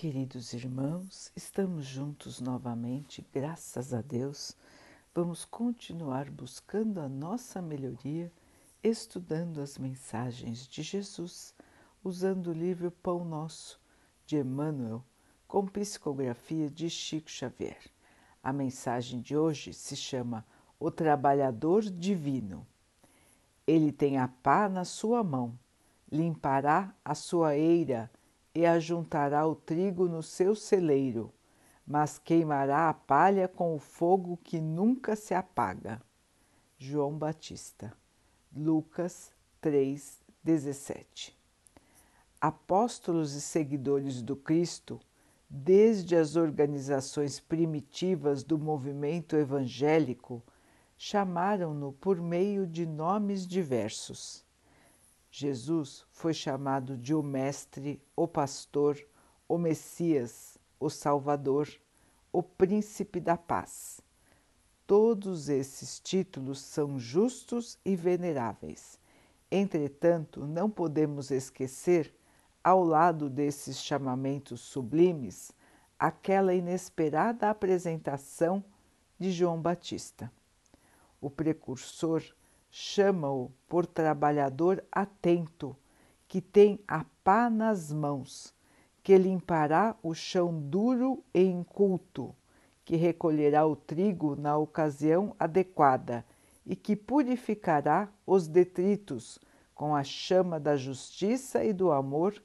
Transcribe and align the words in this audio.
Queridos 0.00 0.54
irmãos, 0.54 1.30
estamos 1.36 1.84
juntos 1.84 2.40
novamente, 2.40 3.22
graças 3.34 3.92
a 3.92 4.00
Deus. 4.00 4.56
Vamos 5.14 5.44
continuar 5.44 6.30
buscando 6.30 7.00
a 7.02 7.06
nossa 7.06 7.60
melhoria, 7.60 8.32
estudando 8.82 9.60
as 9.60 9.76
mensagens 9.76 10.66
de 10.66 10.82
Jesus, 10.82 11.54
usando 12.02 12.46
o 12.46 12.54
livro 12.54 12.90
Pão 12.90 13.26
Nosso, 13.26 13.78
de 14.24 14.38
Emmanuel, 14.38 15.04
com 15.46 15.66
psicografia 15.66 16.70
de 16.70 16.88
Chico 16.88 17.28
Xavier. 17.28 17.82
A 18.42 18.54
mensagem 18.54 19.20
de 19.20 19.36
hoje 19.36 19.74
se 19.74 19.94
chama 19.94 20.46
O 20.78 20.90
Trabalhador 20.90 21.82
Divino. 21.82 22.66
Ele 23.66 23.92
tem 23.92 24.16
a 24.16 24.28
pá 24.28 24.66
na 24.66 24.86
sua 24.86 25.22
mão, 25.22 25.58
limpará 26.10 26.96
a 27.04 27.14
sua 27.14 27.54
eira 27.54 28.10
e 28.54 28.66
ajuntará 28.66 29.46
o 29.46 29.54
trigo 29.54 30.08
no 30.08 30.22
seu 30.22 30.54
celeiro, 30.54 31.32
mas 31.86 32.18
queimará 32.18 32.88
a 32.88 32.94
palha 32.94 33.46
com 33.48 33.74
o 33.74 33.78
fogo 33.78 34.38
que 34.42 34.60
nunca 34.60 35.14
se 35.14 35.34
apaga. 35.34 36.00
João 36.76 37.16
Batista, 37.16 37.92
Lucas 38.54 39.32
3, 39.60 40.20
17. 40.42 41.38
Apóstolos 42.40 43.34
e 43.34 43.40
seguidores 43.40 44.22
do 44.22 44.34
Cristo, 44.34 45.00
desde 45.48 46.16
as 46.16 46.36
organizações 46.36 47.38
primitivas 47.38 48.42
do 48.42 48.58
movimento 48.58 49.36
evangélico, 49.36 50.42
chamaram-no 50.96 51.92
por 51.92 52.20
meio 52.20 52.66
de 52.66 52.86
nomes 52.86 53.46
diversos 53.46 54.44
Jesus 55.30 56.04
foi 56.10 56.34
chamado 56.34 56.96
de 56.96 57.14
o 57.14 57.22
Mestre, 57.22 58.02
o 58.16 58.26
Pastor, 58.26 58.98
o 59.48 59.56
Messias, 59.56 60.58
o 60.78 60.90
Salvador, 60.90 61.68
o 62.32 62.42
Príncipe 62.42 63.20
da 63.20 63.36
Paz. 63.36 64.00
Todos 64.86 65.48
esses 65.48 66.00
títulos 66.00 66.60
são 66.60 66.98
justos 66.98 67.78
e 67.84 67.94
veneráveis. 67.94 68.98
Entretanto, 69.48 70.44
não 70.46 70.68
podemos 70.68 71.30
esquecer, 71.30 72.12
ao 72.62 72.84
lado 72.84 73.30
desses 73.30 73.78
chamamentos 73.78 74.60
sublimes, 74.60 75.52
aquela 75.98 76.52
inesperada 76.52 77.48
apresentação 77.48 78.64
de 79.18 79.30
João 79.30 79.62
Batista. 79.62 80.30
O 81.20 81.30
precursor 81.30 82.22
chama-o 82.70 83.50
por 83.68 83.84
trabalhador 83.84 84.84
atento, 84.92 85.76
que 86.28 86.40
tem 86.40 86.78
a 86.86 87.04
pá 87.24 87.50
nas 87.50 87.92
mãos, 87.92 88.54
que 89.02 89.16
limpará 89.18 89.96
o 90.02 90.14
chão 90.14 90.60
duro 90.60 91.24
e 91.34 91.42
inculto, 91.42 92.34
que 92.84 92.96
recolherá 92.96 93.66
o 93.66 93.74
trigo 93.74 94.36
na 94.36 94.56
ocasião 94.56 95.34
adequada 95.38 96.24
e 96.64 96.76
que 96.76 96.94
purificará 96.94 98.08
os 98.26 98.46
detritos 98.46 99.38
com 99.74 99.94
a 99.94 100.04
chama 100.04 100.60
da 100.60 100.76
justiça 100.76 101.64
e 101.64 101.72
do 101.72 101.90
amor 101.90 102.40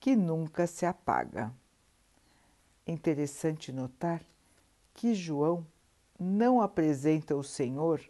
que 0.00 0.16
nunca 0.16 0.66
se 0.66 0.86
apaga. 0.86 1.52
Interessante 2.86 3.70
notar 3.70 4.22
que 4.94 5.14
João 5.14 5.66
não 6.18 6.60
apresenta 6.60 7.36
o 7.36 7.44
Senhor 7.44 8.00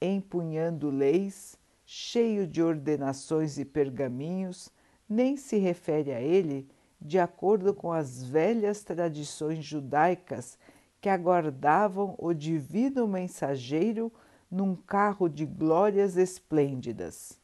empunhando 0.00 0.90
leis, 0.90 1.58
cheio 1.84 2.46
de 2.46 2.62
ordenações 2.62 3.58
e 3.58 3.64
pergaminhos, 3.64 4.70
nem 5.08 5.36
se 5.36 5.56
refere 5.56 6.12
a 6.12 6.20
ele 6.20 6.68
de 7.00 7.18
acordo 7.18 7.72
com 7.72 7.92
as 7.92 8.22
velhas 8.22 8.82
tradições 8.82 9.64
judaicas 9.64 10.58
que 11.00 11.08
aguardavam 11.08 12.14
o 12.18 12.34
divino 12.34 13.06
mensageiro 13.06 14.12
num 14.50 14.74
carro 14.74 15.28
de 15.28 15.46
glórias 15.46 16.16
esplêndidas. 16.16 17.38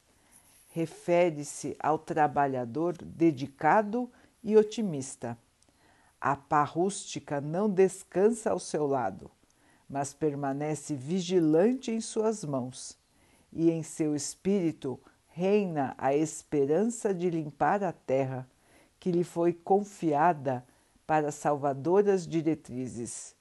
Refere-se 0.72 1.76
ao 1.78 1.98
trabalhador 1.98 2.96
dedicado 3.00 4.10
e 4.42 4.56
otimista. 4.56 5.38
A 6.20 6.34
pá 6.34 6.64
rústica 6.64 7.40
não 7.40 7.70
descansa 7.70 8.50
ao 8.50 8.58
seu 8.58 8.86
lado 8.86 9.30
mas 9.94 10.12
permanece 10.12 10.92
vigilante 10.96 11.92
em 11.92 12.00
suas 12.00 12.44
mãos, 12.44 12.98
e 13.52 13.70
em 13.70 13.84
seu 13.84 14.16
espírito 14.16 14.98
reina 15.28 15.94
a 15.96 16.12
esperança 16.12 17.14
de 17.14 17.30
limpar 17.30 17.84
a 17.84 17.92
terra, 17.92 18.44
que 18.98 19.12
lhe 19.12 19.22
foi 19.22 19.52
confiada 19.52 20.66
para 21.06 21.30
salvadoras 21.30 22.26
diretrizes. 22.26 23.36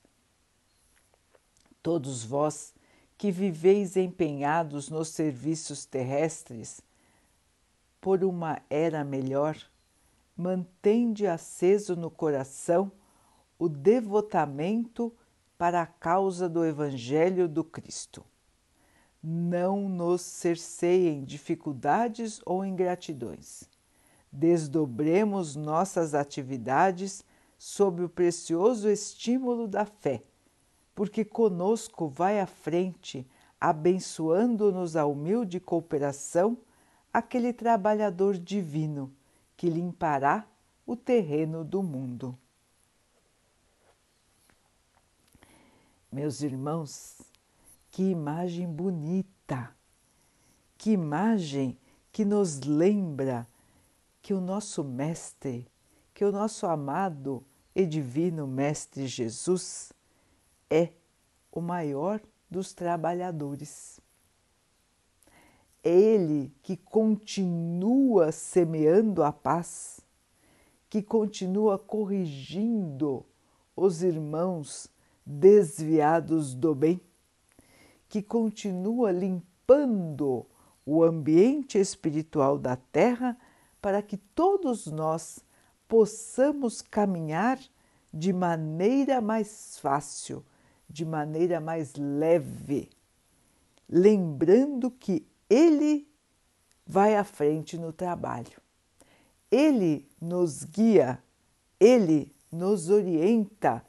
Todos 1.81 2.23
vós 2.23 2.71
que 3.17 3.31
viveis 3.31 3.97
empenhados 3.97 4.91
nos 4.91 5.07
serviços 5.07 5.87
terrestres, 5.87 6.81
por 7.99 8.23
uma 8.23 8.61
era 8.69 9.03
melhor, 9.03 9.57
mantende 10.37 11.25
aceso 11.25 11.95
no 11.95 12.11
coração 12.11 12.91
o 13.57 13.67
devotamento 13.67 15.11
para 15.57 15.81
a 15.81 15.85
causa 15.85 16.49
do 16.49 16.65
Evangelho 16.65 17.47
do 17.47 17.63
Cristo. 17.63 18.25
Não 19.21 19.87
nos 19.87 20.21
cerceiem 20.21 21.23
dificuldades 21.23 22.41
ou 22.45 22.65
ingratidões. 22.65 23.63
Desdobremos 24.31 25.55
nossas 25.55 26.13
atividades 26.13 27.23
sob 27.57 28.03
o 28.03 28.09
precioso 28.09 28.89
estímulo 28.89 29.67
da 29.67 29.85
fé, 29.85 30.21
porque 30.93 31.23
conosco 31.23 32.07
vai 32.07 32.39
à 32.39 32.45
frente, 32.45 33.25
abençoando-nos 33.59 34.97
a 34.97 35.05
humilde 35.05 35.59
cooperação, 35.59 36.57
aquele 37.13 37.53
trabalhador 37.53 38.37
divino 38.37 39.13
que 39.55 39.69
limpará 39.69 40.45
o 40.85 40.95
terreno 40.95 41.63
do 41.63 41.81
mundo. 41.81 42.37
Meus 46.13 46.43
irmãos, 46.43 47.23
que 47.89 48.03
imagem 48.03 48.71
bonita, 48.71 49.75
que 50.77 50.91
imagem 50.91 51.75
que 52.11 52.23
nos 52.23 52.59
lembra 52.59 53.47
que 54.21 54.31
o 54.31 54.39
nosso 54.39 54.83
Mestre, 54.83 55.67
que 56.13 56.23
o 56.23 56.31
nosso 56.31 56.67
amado 56.67 57.43
e 57.73 57.83
divino 57.83 58.45
Mestre 58.45 59.07
Jesus 59.07 59.91
é 60.69 60.91
o 61.51 61.59
maior 61.59 62.21
dos 62.47 62.75
trabalhadores. 62.75 63.99
É 65.83 65.89
Ele 65.89 66.53
que 66.61 66.77
continua 66.77 68.31
semeando 68.31 69.23
a 69.23 69.33
paz, 69.33 69.99
que 70.91 71.01
continua 71.01 71.79
corrigindo 71.79 73.25
os 73.75 74.03
irmãos 74.03 74.92
desviados 75.25 76.53
do 76.53 76.75
bem, 76.75 77.01
que 78.09 78.21
continua 78.21 79.11
limpando 79.11 80.45
o 80.85 81.03
ambiente 81.03 81.77
espiritual 81.77 82.57
da 82.57 82.75
Terra 82.75 83.37
para 83.81 84.01
que 84.01 84.17
todos 84.17 84.87
nós 84.87 85.39
possamos 85.87 86.81
caminhar 86.81 87.59
de 88.13 88.31
maneira 88.31 89.19
mais 89.19 89.79
fácil, 89.79 90.45
de 90.87 91.05
maneira 91.05 91.59
mais 91.59 91.95
leve, 91.95 92.89
lembrando 93.89 94.91
que 94.91 95.25
Ele 95.49 96.07
vai 96.85 97.15
à 97.15 97.23
frente 97.23 97.77
no 97.77 97.91
trabalho. 97.91 98.61
Ele 99.49 100.07
nos 100.19 100.63
guia, 100.63 101.21
ele 101.79 102.33
nos 102.51 102.89
orienta 102.89 103.85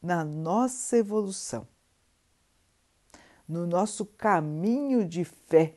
na 0.00 0.24
nossa 0.24 0.96
evolução, 0.96 1.66
no 3.46 3.66
nosso 3.66 4.04
caminho 4.06 5.04
de 5.04 5.24
fé, 5.24 5.76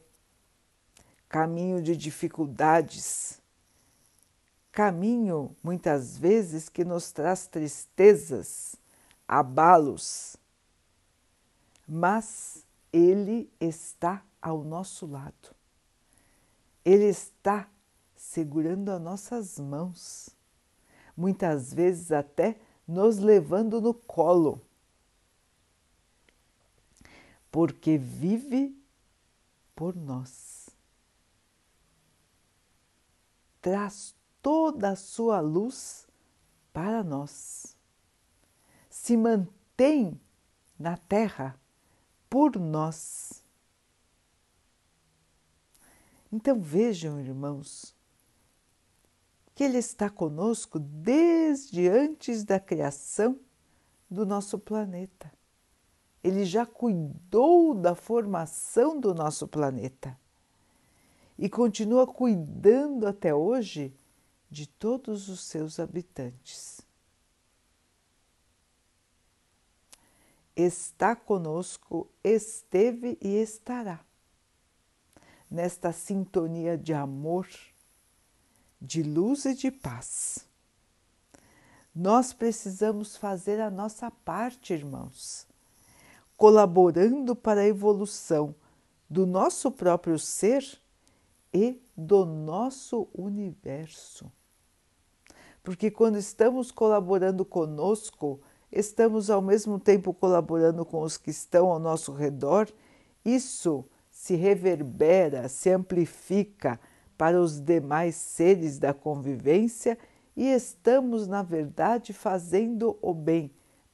caminho 1.28 1.82
de 1.82 1.96
dificuldades, 1.96 3.42
caminho 4.72 5.56
muitas 5.64 6.18
vezes 6.18 6.70
que 6.70 6.84
nos 6.84 7.12
traz 7.12 7.48
tristezas, 7.48 8.76
abalos, 9.28 10.38
mas 11.88 12.66
Ele 12.92 13.52
está 13.60 14.24
ao 14.42 14.64
nosso 14.64 15.06
lado. 15.06 15.56
Ele 16.84 17.06
está 17.06 17.70
segurando 18.16 18.90
as 18.90 19.02
nossas 19.02 19.60
mãos, 19.60 20.30
muitas 21.16 21.74
vezes 21.74 22.12
até 22.12 22.58
nos 22.92 23.20
levando 23.20 23.80
no 23.80 23.94
colo, 23.94 24.62
porque 27.50 27.98
vive 27.98 28.78
por 29.74 29.96
nós. 29.96 30.70
Traz 33.62 34.14
toda 34.42 34.90
a 34.90 34.96
sua 34.98 35.40
luz 35.40 36.06
para 36.74 37.02
nós. 37.02 37.78
Se 38.90 39.16
mantém 39.16 40.20
na 40.78 40.98
Terra 40.98 41.58
por 42.30 42.58
nós. 42.60 43.42
Então 46.30 46.60
vejam, 46.60 47.22
irmãos, 47.22 47.96
que 49.62 49.66
Ele 49.66 49.78
está 49.78 50.10
conosco 50.10 50.80
desde 50.80 51.88
antes 51.88 52.44
da 52.44 52.60
criação 52.60 53.40
do 54.10 54.26
nosso 54.26 54.58
planeta. 54.58 55.32
Ele 56.24 56.46
já 56.46 56.66
cuidou 56.66 57.76
da 57.76 57.94
formação 57.94 59.00
do 59.00 59.14
nosso 59.14 59.48
planeta 59.48 60.20
e 61.38 61.48
continua 61.48 62.08
cuidando 62.08 63.06
até 63.06 63.36
hoje 63.36 63.94
de 64.50 64.66
todos 64.66 65.30
os 65.30 65.44
seus 65.44 65.80
habitantes. 65.80 66.82
Está 70.56 71.16
conosco, 71.16 72.10
esteve 72.24 73.16
e 73.22 73.36
estará 73.36 74.04
nesta 75.52 75.94
sintonia 75.94 76.76
de 76.76 76.96
amor, 76.96 77.48
de 78.82 79.04
luz 79.04 79.46
e 79.46 79.54
de 79.54 79.70
paz. 79.70 80.48
Nós 81.94 82.34
precisamos 82.34 83.16
fazer 83.16 83.60
a 83.60 83.70
nossa 83.70 84.10
parte, 84.10 84.74
irmãos, 84.74 85.46
colaborando 86.36 87.36
para 87.36 87.62
a 87.62 87.68
evolução 87.68 88.56
do 89.10 89.26
nosso 89.26 89.70
próprio 89.70 90.18
ser 90.18 90.66
e 91.54 91.80
do 91.96 92.26
nosso 92.26 93.08
universo. 93.14 94.32
Porque 95.62 95.92
quando 95.92 96.18
estamos 96.18 96.72
colaborando 96.72 97.46
conosco, 97.46 98.40
estamos 98.72 99.30
ao 99.30 99.42
mesmo 99.42 99.80
tempo 99.80 100.14
colaborando 100.14 100.86
com 100.86 101.02
os 101.02 101.18
que 101.18 101.30
estão 101.30 101.70
ao 101.70 101.78
nosso 101.78 102.14
redor, 102.14 102.72
isso 103.24 103.86
se 104.10 104.36
reverbera, 104.36 105.48
se 105.50 105.70
amplifica 105.70 106.80
para 107.22 107.40
os 107.40 107.62
demais 107.62 108.16
seres 108.16 108.80
da 108.80 108.96
convivência 108.96 109.96
e 110.36 110.48
estamos, 110.48 111.28
na 111.28 111.44
verdade, 111.44 112.14
fazendo 112.14 112.98
o 113.00 113.14
bem 113.14 113.52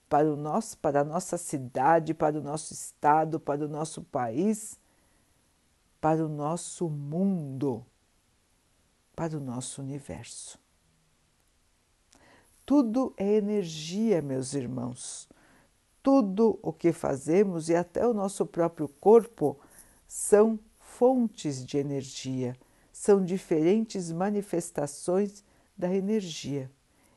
para, 0.07 0.31
o 0.31 0.37
nosso, 0.37 0.77
para 0.77 1.01
a 1.01 1.03
nossa 1.03 1.37
cidade, 1.37 2.13
para 2.13 2.39
o 2.39 2.41
nosso 2.41 2.71
estado, 2.71 3.37
para 3.37 3.65
o 3.65 3.67
nosso 3.67 4.01
país 4.01 4.79
para 5.99 6.25
o 6.25 6.29
nosso 6.29 6.89
mundo, 6.89 7.85
para 9.13 9.35
o 9.35 9.41
nosso 9.41 9.81
universo. 9.81 10.57
Tudo 12.65 13.13
é 13.17 13.33
energia, 13.33 14.21
meus 14.21 14.53
irmãos. 14.53 15.27
Tudo 16.01 16.59
o 16.61 16.71
que 16.71 16.93
fazemos 16.93 17.67
e 17.67 17.75
até 17.75 18.07
o 18.07 18.13
nosso 18.13 18.45
próprio 18.45 18.87
corpo 18.87 19.59
são 20.07 20.57
fontes 20.79 21.65
de 21.65 21.77
energia, 21.77 22.55
são 22.97 23.23
diferentes 23.23 24.11
manifestações 24.11 25.43
da 25.77 25.93
energia. 25.93 26.71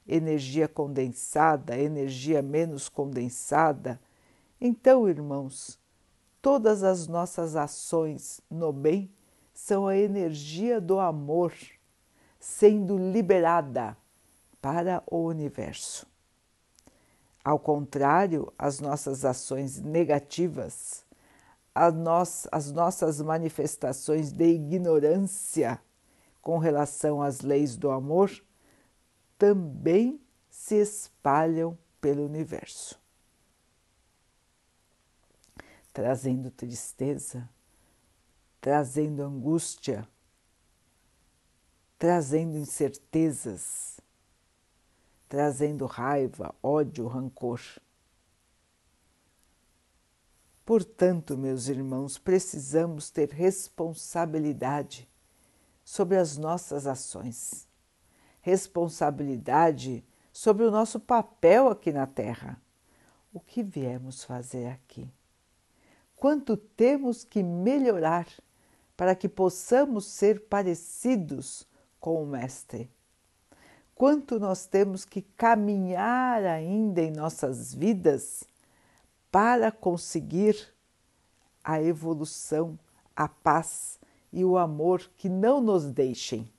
Energia 0.07 0.67
condensada, 0.67 1.79
energia 1.79 2.43
menos 2.43 2.89
condensada. 2.89 4.01
Então, 4.61 5.09
irmãos, 5.09 5.81
Todas 6.43 6.83
as 6.83 7.07
nossas 7.07 7.55
ações 7.55 8.41
no 8.51 8.73
bem 8.73 9.13
são 9.53 9.87
a 9.87 9.97
energia 9.97 10.81
do 10.81 10.99
amor 10.99 11.53
sendo 12.39 12.97
liberada 12.97 13.95
para 14.61 15.03
o 15.07 15.19
universo. 15.19 16.07
Ao 17.45 17.59
contrário, 17.59 18.51
as 18.59 18.81
nossas 18.81 19.25
ações 19.27 19.79
negativas, 19.81 21.05
as, 21.75 22.49
as 22.51 22.73
nossas 22.73 23.21
manifestações 23.21 24.33
de 24.33 24.55
ignorância 24.55 25.81
com 26.43 26.59
relação 26.59 27.23
às 27.23 27.41
leis 27.41 27.77
do 27.77 27.91
amor 27.91 28.31
também 29.39 30.21
se 30.49 30.77
espalham 30.77 31.79
pelo 32.01 32.25
universo 32.25 33.01
trazendo 35.93 36.51
tristeza, 36.51 37.49
trazendo 38.61 39.23
angústia, 39.23 40.07
trazendo 41.99 42.57
incertezas, 42.57 44.01
trazendo 45.29 45.87
raiva, 45.87 46.55
ódio, 46.63 47.07
rancor. 47.07 47.61
Portanto, 50.71 51.37
meus 51.37 51.67
irmãos, 51.67 52.17
precisamos 52.17 53.11
ter 53.11 53.31
responsabilidade 53.31 55.11
sobre 55.85 56.17
as 56.17 56.39
nossas 56.39 56.87
ações, 56.87 57.67
responsabilidade 58.41 60.05
sobre 60.33 60.65
o 60.65 60.71
nosso 60.71 61.01
papel 61.01 61.69
aqui 61.69 61.91
na 61.91 62.07
Terra. 62.07 62.57
O 63.33 63.41
que 63.41 63.65
viemos 63.65 64.23
fazer 64.23 64.69
aqui? 64.69 65.11
quanto 66.15 66.57
temos 66.57 67.25
que 67.25 67.43
melhorar 67.43 68.29
para 68.97 69.17
que 69.17 69.29
possamos 69.29 70.07
ser 70.07 70.43
parecidos 70.43 71.67
com 71.99 72.23
o 72.23 72.27
Mestre. 72.29 72.89
Quanto 73.93 74.39
nós 74.39 74.67
temos 74.67 75.05
que 75.05 75.21
caminhar 75.21 76.45
ainda 76.45 77.03
em 77.03 77.11
nossas 77.11 77.75
vidas 77.75 78.45
para 79.31 79.71
conseguir 79.71 80.57
a 81.63 81.83
evolução, 81.83 82.79
a 83.15 83.29
paz 83.29 83.99
e 84.33 84.45
o 84.45 84.57
amor 84.57 85.11
que 85.17 85.29
não 85.29 85.61
nos 85.61 85.91
deixem. 85.91 86.51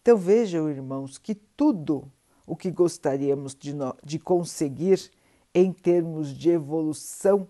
Então 0.00 0.16
vejam, 0.16 0.68
irmãos, 0.68 1.18
que 1.18 1.34
tudo 1.34 2.10
o 2.46 2.54
que 2.54 2.70
gostaríamos 2.70 3.54
de, 3.54 3.72
de 4.04 4.18
conseguir 4.18 5.10
em 5.52 5.72
termos 5.72 6.32
de 6.36 6.50
evolução 6.50 7.48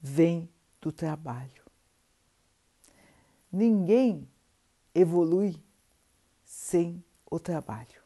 vem 0.00 0.48
do 0.80 0.90
trabalho. 0.90 1.62
Ninguém 3.52 4.28
evolui 4.94 5.62
sem 6.44 7.04
o 7.30 7.38
trabalho. 7.38 8.01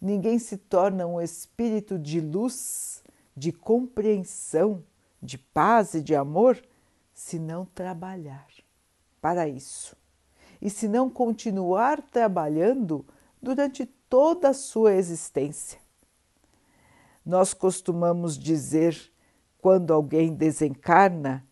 Ninguém 0.00 0.38
se 0.38 0.56
torna 0.56 1.06
um 1.06 1.20
espírito 1.20 1.98
de 1.98 2.20
luz, 2.20 3.02
de 3.36 3.52
compreensão, 3.52 4.82
de 5.22 5.38
paz 5.38 5.94
e 5.94 6.00
de 6.00 6.14
amor 6.14 6.62
se 7.12 7.38
não 7.38 7.64
trabalhar 7.64 8.46
para 9.20 9.48
isso. 9.48 9.96
E 10.60 10.70
se 10.70 10.86
não 10.86 11.10
continuar 11.10 12.02
trabalhando 12.02 13.04
durante 13.40 13.86
toda 14.08 14.50
a 14.50 14.54
sua 14.54 14.94
existência. 14.94 15.78
Nós 17.24 17.52
costumamos 17.52 18.38
dizer, 18.38 18.96
quando 19.58 19.92
alguém 19.92 20.32
desencarna, 20.32 21.44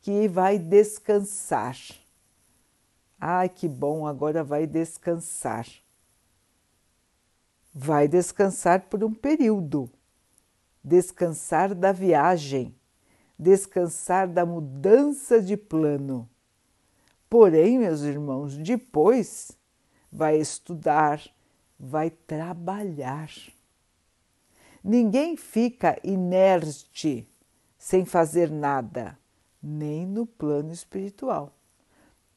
que 0.00 0.28
vai 0.28 0.58
descansar. 0.58 1.76
Ai, 3.18 3.48
que 3.48 3.68
bom, 3.68 4.06
agora 4.06 4.42
vai 4.42 4.66
descansar. 4.66 5.66
Vai 7.74 8.06
descansar 8.06 8.82
por 8.82 9.02
um 9.02 9.12
período, 9.12 9.90
descansar 10.82 11.74
da 11.74 11.90
viagem, 11.90 12.72
descansar 13.36 14.28
da 14.28 14.46
mudança 14.46 15.42
de 15.42 15.56
plano. 15.56 16.28
Porém, 17.28 17.80
meus 17.80 18.02
irmãos, 18.02 18.56
depois 18.56 19.58
vai 20.10 20.36
estudar, 20.38 21.20
vai 21.76 22.10
trabalhar. 22.10 23.28
Ninguém 24.82 25.36
fica 25.36 25.98
inerte 26.04 27.26
sem 27.76 28.04
fazer 28.04 28.50
nada, 28.50 29.18
nem 29.60 30.06
no 30.06 30.26
plano 30.26 30.72
espiritual. 30.72 31.52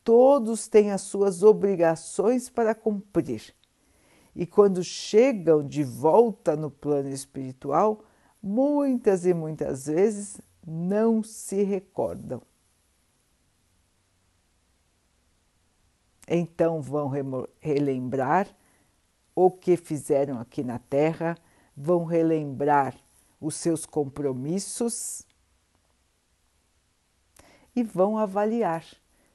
Todos 0.04 0.68
têm 0.68 0.92
as 0.92 1.02
suas 1.02 1.44
obrigações 1.44 2.50
para 2.50 2.74
cumprir. 2.74 3.54
E 4.38 4.46
quando 4.46 4.84
chegam 4.84 5.68
de 5.68 5.84
volta 5.84 6.56
no 6.56 6.72
plano 6.72 7.10
espiritual, 7.10 8.06
muitas 8.42 9.26
e 9.26 9.34
muitas 9.34 9.88
vezes 9.88 10.40
não 10.66 11.22
se 11.22 11.64
recordam. 11.64 12.42
Então 16.28 16.82
vão 16.82 17.12
relembrar 17.60 18.48
o 19.36 19.50
que 19.50 19.76
fizeram 19.76 20.40
aqui 20.40 20.64
na 20.64 20.80
Terra 20.80 21.36
vão 21.76 22.06
relembrar 22.06 22.96
os 23.40 23.56
seus 23.56 23.86
compromissos 23.86 25.26
e 27.76 27.84
vão 27.84 28.18
avaliar 28.18 28.84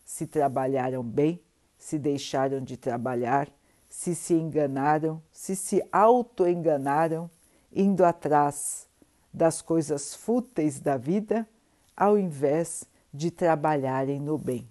se 0.04 0.26
trabalharam 0.26 1.02
bem, 1.02 1.40
se 1.78 1.99
deixaram 1.99 2.61
de 2.61 2.76
trabalhar, 2.76 3.49
se 3.93 4.15
se 4.15 4.33
enganaram, 4.33 5.23
se 5.31 5.55
se 5.55 5.87
auto-enganaram, 5.93 7.31
indo 7.71 8.03
atrás 8.07 8.89
das 9.31 9.61
coisas 9.61 10.15
fúteis 10.15 10.81
da 10.81 10.97
vida, 10.97 11.47
ao 11.95 12.19
invés 12.19 12.87
de 13.13 13.31
trabalharem 13.31 14.19
no 14.19 14.39
bem. 14.39 14.67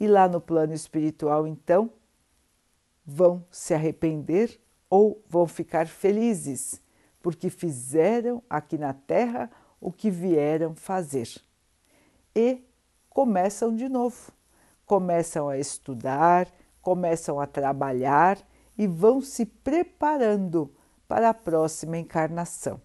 E 0.00 0.06
lá 0.06 0.26
no 0.26 0.40
plano 0.40 0.72
espiritual, 0.72 1.46
então, 1.46 1.90
vão 3.04 3.44
se 3.50 3.74
arrepender 3.74 4.58
ou 4.88 5.22
vão 5.28 5.46
ficar 5.46 5.86
felizes, 5.86 6.80
porque 7.20 7.50
fizeram 7.50 8.42
aqui 8.48 8.78
na 8.78 8.94
Terra 8.94 9.50
o 9.78 9.92
que 9.92 10.10
vieram 10.10 10.74
fazer. 10.74 11.28
E 12.34 12.64
começam 13.10 13.76
de 13.76 13.86
novo, 13.86 14.32
começam 14.86 15.46
a 15.46 15.58
estudar, 15.58 16.48
começam 16.88 17.38
a 17.38 17.46
trabalhar 17.46 18.38
e 18.78 18.86
vão 18.86 19.20
se 19.20 19.44
preparando 19.44 20.72
para 21.06 21.28
a 21.28 21.34
próxima 21.34 21.98
encarnação, 21.98 22.80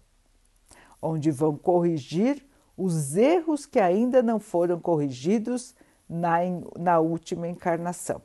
onde 1.00 1.30
vão 1.30 1.56
corrigir 1.56 2.46
os 2.76 3.16
erros 3.16 3.64
que 3.64 3.80
ainda 3.80 4.22
não 4.22 4.38
foram 4.38 4.78
corrigidos 4.78 5.74
na, 6.06 6.40
na 6.78 7.00
última 7.00 7.48
encarnação. 7.48 8.20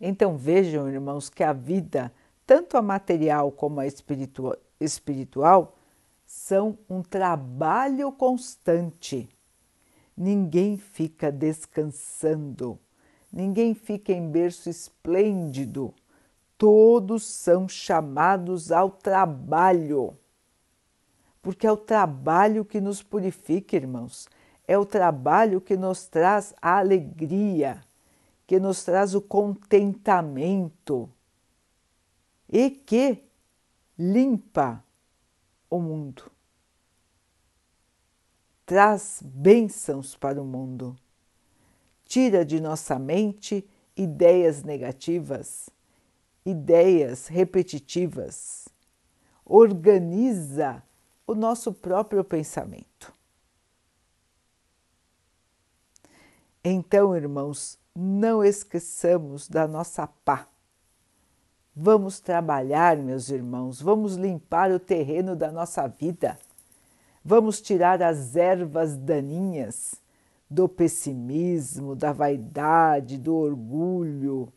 Então 0.00 0.38
vejam, 0.38 0.88
irmãos, 0.88 1.28
que 1.28 1.44
a 1.44 1.52
vida, 1.52 2.10
tanto 2.46 2.78
a 2.78 2.80
material 2.80 3.52
como 3.52 3.80
a 3.80 3.86
espiritual, 3.86 4.56
espiritual 4.80 5.76
são 6.24 6.78
um 6.88 7.02
trabalho 7.02 8.10
constante. 8.12 9.28
Ninguém 10.16 10.78
fica 10.78 11.30
descansando, 11.30 12.80
ninguém 13.32 13.74
fica 13.74 14.12
em 14.12 14.30
berço 14.30 14.68
esplêndido. 14.68 15.94
Todos 16.58 17.24
são 17.26 17.68
chamados 17.68 18.72
ao 18.72 18.90
trabalho. 18.90 20.16
Porque 21.42 21.66
é 21.66 21.72
o 21.72 21.76
trabalho 21.76 22.64
que 22.64 22.80
nos 22.80 23.02
purifica, 23.02 23.76
irmãos. 23.76 24.28
É 24.66 24.76
o 24.76 24.84
trabalho 24.84 25.60
que 25.60 25.76
nos 25.76 26.08
traz 26.08 26.54
a 26.60 26.78
alegria, 26.78 27.82
que 28.46 28.58
nos 28.58 28.84
traz 28.84 29.14
o 29.14 29.20
contentamento 29.20 31.08
e 32.48 32.70
que 32.70 33.22
limpa 33.98 34.82
o 35.70 35.80
mundo. 35.80 36.30
Traz 38.64 39.22
bênçãos 39.24 40.16
para 40.16 40.42
o 40.42 40.44
mundo. 40.44 40.96
Tira 42.06 42.44
de 42.44 42.60
nossa 42.60 42.98
mente 42.98 43.68
ideias 43.94 44.62
negativas, 44.62 45.68
ideias 46.44 47.26
repetitivas. 47.26 48.68
Organiza 49.44 50.82
o 51.26 51.34
nosso 51.34 51.72
próprio 51.72 52.24
pensamento. 52.24 53.12
Então, 56.64 57.14
irmãos, 57.14 57.78
não 57.94 58.42
esqueçamos 58.42 59.48
da 59.48 59.68
nossa 59.68 60.06
pá 60.06 60.48
Vamos 61.78 62.20
trabalhar, 62.20 62.96
meus 62.96 63.28
irmãos, 63.28 63.82
vamos 63.82 64.14
limpar 64.14 64.70
o 64.70 64.80
terreno 64.80 65.36
da 65.36 65.52
nossa 65.52 65.86
vida. 65.86 66.38
Vamos 67.22 67.60
tirar 67.60 68.02
as 68.02 68.34
ervas 68.34 68.96
daninhas 68.96 69.94
do 70.48 70.68
pessimismo, 70.68 71.96
da 71.96 72.12
vaidade, 72.12 73.18
do 73.18 73.34
orgulho, 73.34 74.52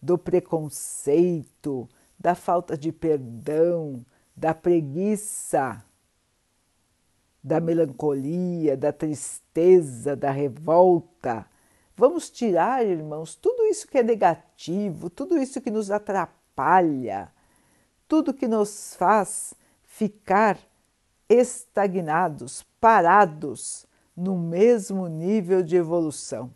do 0.00 0.16
preconceito, 0.16 1.88
da 2.18 2.34
falta 2.34 2.76
de 2.76 2.92
perdão, 2.92 4.04
da 4.36 4.54
preguiça, 4.54 5.84
da 7.42 7.60
melancolia, 7.60 8.76
da 8.76 8.92
tristeza, 8.92 10.16
da 10.16 10.30
revolta. 10.30 11.46
Vamos 11.96 12.30
tirar, 12.30 12.84
irmãos, 12.84 13.34
tudo 13.34 13.64
isso 13.64 13.86
que 13.86 13.98
é 13.98 14.02
negativo, 14.02 15.10
tudo 15.10 15.36
isso 15.38 15.60
que 15.60 15.70
nos 15.70 15.90
atrapalha 15.90 17.32
tudo 18.08 18.34
que 18.34 18.46
nos 18.46 18.94
faz 18.94 19.54
ficar 19.82 20.58
estagnados, 21.28 22.64
parados 22.80 23.86
no 24.16 24.36
mesmo 24.36 25.06
nível 25.08 25.62
de 25.62 25.76
evolução. 25.76 26.50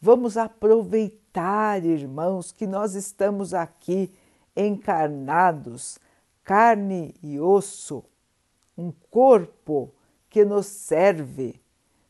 Vamos 0.00 0.36
aproveitar, 0.36 1.84
irmãos, 1.84 2.52
que 2.52 2.66
nós 2.66 2.94
estamos 2.94 3.52
aqui 3.52 4.12
encarnados, 4.56 5.98
carne 6.42 7.14
e 7.22 7.38
osso, 7.38 8.04
um 8.76 8.92
corpo 9.10 9.92
que 10.30 10.44
nos 10.44 10.66
serve. 10.66 11.60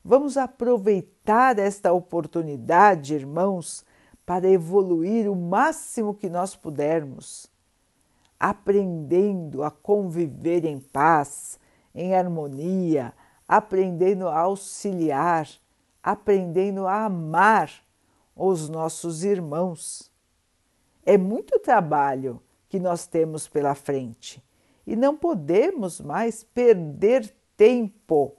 Vamos 0.04 0.36
aproveitar 0.36 1.58
esta 1.58 1.92
oportunidade, 1.92 3.14
irmãos, 3.14 3.84
para 4.24 4.48
evoluir 4.48 5.30
o 5.30 5.34
máximo 5.34 6.14
que 6.14 6.28
nós 6.28 6.54
pudermos, 6.54 7.50
aprendendo 8.38 9.62
a 9.62 9.70
conviver 9.70 10.64
em 10.64 10.78
paz, 10.78 11.58
em 11.94 12.14
harmonia, 12.14 13.14
aprendendo 13.48 14.28
a 14.28 14.40
auxiliar, 14.40 15.48
aprendendo 16.02 16.86
a 16.86 17.06
amar 17.06 17.72
os 18.36 18.68
nossos 18.68 19.24
irmãos. 19.24 20.12
É 21.04 21.16
muito 21.16 21.58
trabalho 21.58 22.40
que 22.68 22.78
nós 22.78 23.06
temos 23.06 23.48
pela 23.48 23.74
frente 23.74 24.44
e 24.86 24.94
não 24.94 25.16
podemos 25.16 26.00
mais 26.00 26.44
perder 26.44 27.34
tempo 27.56 28.36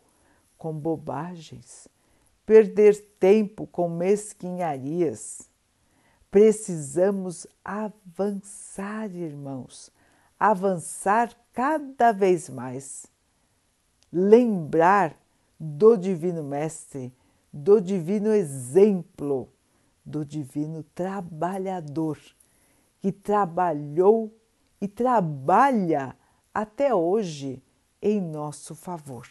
com 0.56 0.72
bobagens, 0.72 1.88
perder 2.46 2.96
tempo 3.20 3.66
com 3.66 3.90
mesquinharias 3.90 5.50
Precisamos 6.32 7.48
avançar, 7.66 9.10
irmãos, 9.16 9.92
avançar 10.40 11.36
cada 11.52 12.12
vez 12.12 12.50
mais. 12.50 13.08
Lembrar 14.12 15.16
do 15.60 15.98
Divino 15.98 16.44
Mestre, 16.44 17.14
do 17.52 17.80
Divino 17.80 18.34
Exemplo, 18.34 19.50
do 20.06 20.26
Divino 20.26 20.84
Trabalhador, 20.96 22.18
que 23.00 23.12
trabalhou 23.12 24.34
e 24.82 24.88
trabalha 24.88 26.16
até 26.54 26.94
hoje 26.94 27.62
em 28.02 28.22
nosso 28.22 28.74
favor. 28.74 29.28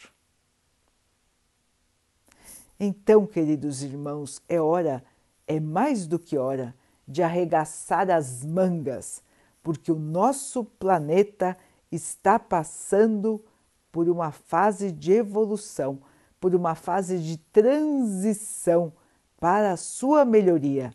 Então, 2.79 3.27
queridos 3.27 3.83
irmãos, 3.83 4.41
é 4.49 4.61
hora, 4.61 5.03
é 5.47 5.59
mais 5.59 6.07
do 6.07 6.19
que 6.19 6.39
hora 6.39 6.75
de 7.07 7.23
arregaçar 7.23 8.11
as 8.11 8.45
mangas, 8.45 9.23
porque 9.63 9.91
o 9.91 9.99
nosso 9.99 10.65
planeta 10.65 11.57
está 11.91 12.39
passando 12.39 13.43
por 13.91 14.09
uma 14.09 14.31
fase 14.31 14.93
de 14.93 15.13
evolução, 15.13 16.01
por 16.41 16.55
uma 16.55 16.75
fase 16.75 17.19
de 17.19 17.37
transição 17.37 18.93
para 19.39 19.73
a 19.73 19.77
sua 19.77 20.25
melhoria. 20.25 20.93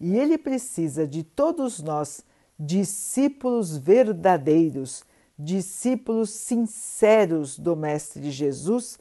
E 0.00 0.16
ele 0.16 0.36
precisa 0.36 1.06
de 1.06 1.22
todos 1.22 1.80
nós, 1.80 2.24
discípulos 2.58 3.76
verdadeiros, 3.76 5.04
discípulos 5.38 6.30
sinceros 6.30 7.58
do 7.58 7.74
Mestre 7.74 8.30
Jesus, 8.30 8.98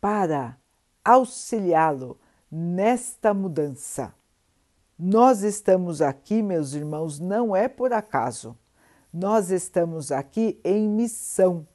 para 0.00 0.56
auxiliá-lo 1.04 2.18
nesta 2.50 3.32
mudança. 3.32 4.14
Nós 4.98 5.42
estamos 5.42 6.00
aqui, 6.00 6.42
meus 6.42 6.72
irmãos, 6.72 7.18
não 7.18 7.54
é 7.54 7.68
por 7.68 7.92
acaso. 7.92 8.56
Nós 9.12 9.50
estamos 9.50 10.10
aqui 10.10 10.58
em 10.64 10.88
missão. 10.88 11.66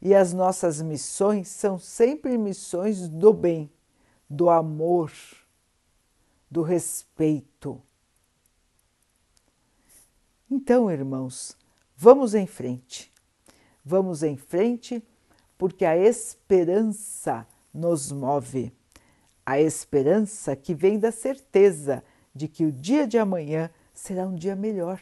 E 0.00 0.14
as 0.14 0.32
nossas 0.32 0.80
missões 0.80 1.48
são 1.48 1.78
sempre 1.78 2.38
missões 2.38 3.08
do 3.08 3.32
bem, 3.32 3.70
do 4.28 4.48
amor, 4.48 5.12
do 6.50 6.62
respeito. 6.62 7.80
Então, 10.50 10.90
irmãos, 10.90 11.56
vamos 11.96 12.34
em 12.34 12.46
frente. 12.46 13.12
Vamos 13.84 14.22
em 14.22 14.36
frente 14.36 15.02
porque 15.58 15.84
a 15.84 15.96
esperança 15.96 17.46
nos 17.72 18.10
move 18.10 18.72
a 19.50 19.60
esperança 19.60 20.54
que 20.54 20.72
vem 20.72 20.96
da 20.96 21.10
certeza 21.10 22.04
de 22.32 22.46
que 22.46 22.64
o 22.64 22.70
dia 22.70 23.04
de 23.04 23.18
amanhã 23.18 23.68
será 23.92 24.24
um 24.24 24.34
dia 24.36 24.54
melhor, 24.54 25.00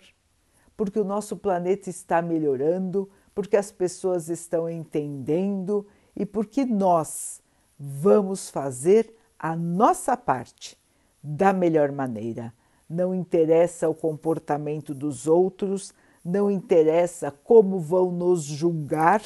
porque 0.74 0.98
o 0.98 1.04
nosso 1.04 1.36
planeta 1.36 1.90
está 1.90 2.22
melhorando, 2.22 3.10
porque 3.38 3.56
as 3.56 3.70
pessoas 3.70 4.28
estão 4.28 4.68
entendendo 4.68 5.86
e 6.16 6.26
porque 6.26 6.64
nós 6.64 7.40
vamos 7.78 8.50
fazer 8.50 9.14
a 9.38 9.54
nossa 9.54 10.16
parte 10.16 10.76
da 11.22 11.52
melhor 11.52 11.92
maneira. 11.92 12.52
Não 12.90 13.14
interessa 13.14 13.88
o 13.88 13.94
comportamento 13.94 14.92
dos 14.92 15.28
outros, 15.28 15.94
não 16.24 16.50
interessa 16.50 17.30
como 17.30 17.78
vão 17.78 18.10
nos 18.10 18.42
julgar. 18.42 19.22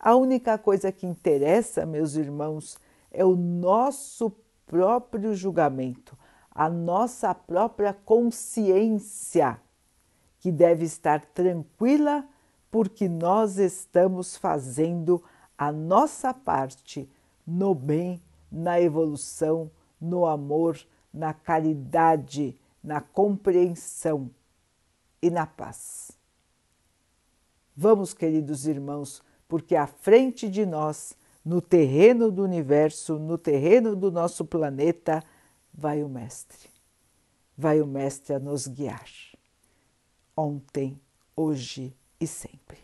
A 0.00 0.16
única 0.16 0.58
coisa 0.58 0.90
que 0.90 1.06
interessa, 1.06 1.86
meus 1.86 2.16
irmãos, 2.16 2.76
é 3.08 3.24
o 3.24 3.36
nosso 3.36 4.32
próprio 4.66 5.32
julgamento, 5.32 6.18
a 6.50 6.68
nossa 6.68 7.32
própria 7.32 7.92
consciência, 7.92 9.60
que 10.40 10.50
deve 10.50 10.84
estar 10.84 11.24
tranquila 11.26 12.26
porque 12.70 13.08
nós 13.08 13.58
estamos 13.58 14.36
fazendo 14.36 15.22
a 15.56 15.72
nossa 15.72 16.32
parte 16.32 17.08
no 17.46 17.74
bem, 17.74 18.22
na 18.50 18.80
evolução, 18.80 19.70
no 20.00 20.26
amor, 20.26 20.78
na 21.12 21.32
caridade, 21.32 22.58
na 22.82 23.00
compreensão 23.00 24.30
e 25.20 25.30
na 25.30 25.46
paz. 25.46 26.12
Vamos, 27.76 28.12
queridos 28.12 28.66
irmãos, 28.66 29.22
porque 29.48 29.74
à 29.74 29.86
frente 29.86 30.48
de 30.48 30.66
nós, 30.66 31.16
no 31.44 31.60
terreno 31.60 32.30
do 32.30 32.42
universo, 32.42 33.18
no 33.18 33.38
terreno 33.38 33.96
do 33.96 34.12
nosso 34.12 34.44
planeta, 34.44 35.24
vai 35.72 36.02
o 36.02 36.08
Mestre. 36.08 36.68
Vai 37.56 37.80
o 37.80 37.86
Mestre 37.86 38.34
a 38.34 38.38
nos 38.38 38.66
guiar. 38.66 39.08
Ontem, 40.36 41.00
hoje 41.34 41.96
e 42.20 42.26
sempre. 42.26 42.78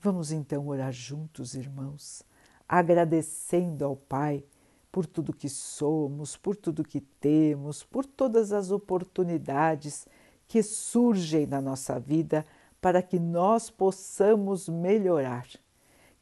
Vamos 0.00 0.30
então 0.30 0.66
orar 0.68 0.92
juntos, 0.92 1.54
irmãos, 1.54 2.22
agradecendo 2.68 3.84
ao 3.84 3.96
Pai 3.96 4.44
por 4.92 5.04
tudo 5.04 5.32
que 5.32 5.48
somos, 5.48 6.36
por 6.36 6.56
tudo 6.56 6.84
que 6.84 7.00
temos, 7.00 7.82
por 7.82 8.06
todas 8.06 8.52
as 8.52 8.70
oportunidades 8.70 10.06
que 10.46 10.62
surgem 10.62 11.46
na 11.46 11.60
nossa 11.60 11.98
vida 11.98 12.44
para 12.80 13.02
que 13.02 13.18
nós 13.18 13.70
possamos 13.70 14.68
melhorar, 14.68 15.46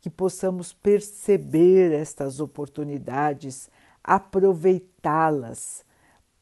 que 0.01 0.09
possamos 0.09 0.73
perceber 0.73 1.93
estas 1.93 2.41
oportunidades, 2.41 3.71
aproveitá-las 4.03 5.85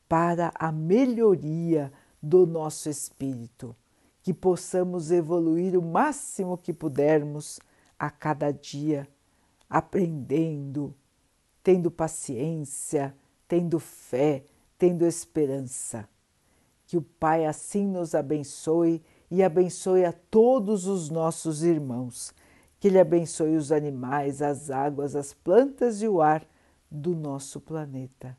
para 0.09 0.53
a 0.55 0.71
melhoria 0.71 1.93
do 2.25 2.47
nosso 2.47 2.89
espírito, 2.89 3.77
que 4.23 4.33
possamos 4.33 5.11
evoluir 5.11 5.79
o 5.79 5.83
máximo 5.83 6.57
que 6.57 6.73
pudermos 6.73 7.61
a 7.99 8.11
cada 8.11 8.51
dia, 8.51 9.07
aprendendo, 9.69 10.95
tendo 11.63 11.91
paciência, 11.91 13.15
tendo 13.47 13.79
fé, 13.79 14.43
tendo 14.79 15.05
esperança. 15.05 16.09
Que 16.87 16.97
o 16.97 17.03
Pai 17.03 17.45
assim 17.45 17.87
nos 17.87 18.15
abençoe 18.15 19.03
e 19.31 19.43
abençoe 19.43 20.07
a 20.07 20.13
todos 20.13 20.87
os 20.87 21.11
nossos 21.11 21.63
irmãos. 21.63 22.33
Que 22.81 22.89
Ele 22.89 22.99
abençoe 22.99 23.55
os 23.55 23.71
animais, 23.71 24.41
as 24.41 24.71
águas, 24.71 25.15
as 25.15 25.35
plantas 25.35 26.01
e 26.01 26.09
o 26.09 26.23
ar 26.23 26.47
do 26.91 27.15
nosso 27.15 27.61
planeta. 27.61 28.35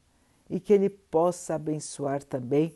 E 0.49 0.59
que 0.59 0.73
Ele 0.73 0.89
possa 0.89 1.53
abençoar 1.53 2.23
também 2.23 2.75